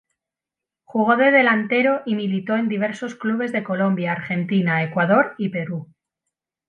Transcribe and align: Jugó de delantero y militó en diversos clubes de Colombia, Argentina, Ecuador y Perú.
Jugó 0.83 1.15
de 1.15 1.29
delantero 1.29 2.01
y 2.07 2.15
militó 2.15 2.55
en 2.55 2.67
diversos 2.69 3.13
clubes 3.13 3.51
de 3.51 3.63
Colombia, 3.63 4.13
Argentina, 4.13 4.81
Ecuador 4.81 5.35
y 5.37 5.49
Perú. 5.49 5.93